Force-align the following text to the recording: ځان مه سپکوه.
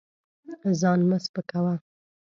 ځان 0.79 0.99
مه 1.09 1.17
سپکوه. 1.23 1.73